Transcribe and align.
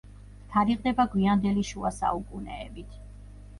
თარიღდება 0.53 1.05
გვიანდელი 1.17 1.67
შუა 1.73 1.93
საუკუნეებით. 1.99 3.01